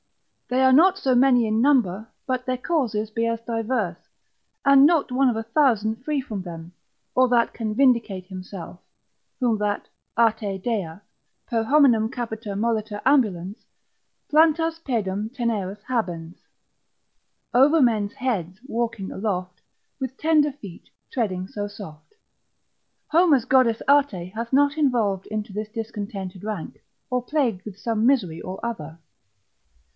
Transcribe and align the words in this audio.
They 0.47 0.63
are 0.63 0.73
not 0.73 0.97
so 0.97 1.13
many 1.13 1.45
in 1.47 1.61
number, 1.61 2.07
but 2.25 2.45
their 2.45 2.57
causes 2.57 3.09
be 3.11 3.25
as 3.27 3.39
divers, 3.41 3.95
and 4.65 4.85
not 4.85 5.11
one 5.11 5.29
of 5.29 5.37
a 5.37 5.43
thousand 5.43 6.03
free 6.03 6.19
from 6.19 6.41
them, 6.41 6.73
or 7.15 7.29
that 7.29 7.53
can 7.53 7.75
vindicate 7.75 8.25
himself, 8.25 8.79
whom 9.39 9.59
that 9.59 9.87
Ate 10.19 10.61
dea, 10.63 10.95
Per 11.47 11.63
hominum 11.63 12.09
capita 12.11 12.49
molliter 12.53 13.01
ambulans, 13.05 13.63
Plantas 14.27 14.79
pedum 14.83 15.29
teneras 15.29 15.83
habens: 15.83 16.39
Over 17.53 17.79
men's 17.79 18.13
heads 18.13 18.59
walking 18.65 19.11
aloft, 19.11 19.61
With 19.99 20.17
tender 20.17 20.51
feet 20.51 20.89
treading 21.11 21.47
so 21.47 21.67
soft, 21.67 22.15
Homer's 23.09 23.45
Goddess 23.45 23.81
Ate 23.87 24.33
hath 24.33 24.51
not 24.51 24.77
involved 24.79 25.27
into 25.27 25.53
this 25.53 25.69
discontented 25.69 26.43
rank, 26.43 26.83
or 27.11 27.23
plagued 27.23 27.63
with 27.63 27.77
some 27.77 28.05
misery 28.05 28.41
or 28.41 28.59
other. 28.65 28.97